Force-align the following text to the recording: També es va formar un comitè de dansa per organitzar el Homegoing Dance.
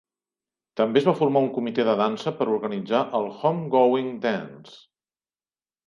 També 0.79 0.99
es 1.01 1.05
va 1.09 1.13
formar 1.19 1.43
un 1.49 1.51
comitè 1.59 1.85
de 1.89 1.95
dansa 2.01 2.35
per 2.41 2.49
organitzar 2.55 3.05
el 3.21 3.31
Homegoing 3.37 4.13
Dance. 4.29 4.79